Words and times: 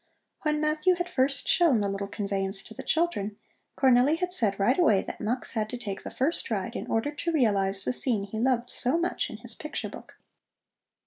When 0.41 0.59
Matthew 0.59 0.95
had 0.95 1.07
first 1.07 1.47
shown 1.47 1.79
the 1.79 1.87
little 1.87 2.07
conveyance 2.07 2.63
to 2.63 2.73
the 2.73 2.81
children, 2.81 3.37
Cornelli 3.77 4.17
had 4.17 4.33
said 4.33 4.59
right 4.59 4.79
away 4.79 5.03
that 5.03 5.21
Mux 5.21 5.51
had 5.51 5.69
to 5.69 5.77
take 5.77 6.01
the 6.01 6.09
first 6.09 6.49
ride 6.49 6.75
in 6.75 6.87
order 6.89 7.11
to 7.11 7.31
realize 7.31 7.85
the 7.85 7.93
scene 7.93 8.23
he 8.23 8.39
loved 8.39 8.71
so 8.71 8.97
much 8.97 9.29
in 9.29 9.37
his 9.37 9.53
picture 9.53 9.89
book. 9.89 10.15